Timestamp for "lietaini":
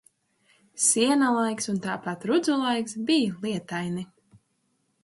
3.47-4.09